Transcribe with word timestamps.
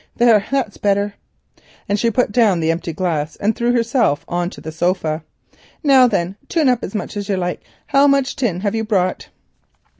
There, 0.15 0.43
that's 0.49 0.77
better," 0.77 1.13
and 1.87 1.99
she 1.99 2.09
put 2.09 2.31
down 2.31 2.59
the 2.59 2.71
empty 2.71 2.91
glass 2.91 3.35
and 3.35 3.55
threw 3.55 3.71
herself 3.71 4.25
on 4.27 4.49
to 4.49 4.59
the 4.59 4.71
sofa. 4.71 5.23
"Now 5.83 6.07
then, 6.07 6.37
tune 6.49 6.69
up 6.69 6.83
as 6.83 6.95
much 6.95 7.15
as 7.15 7.29
you 7.29 7.37
like. 7.37 7.61
How 7.85 8.07
much 8.07 8.35
tin 8.35 8.61
have 8.61 8.73
you 8.73 8.83
brought?" 8.83 9.29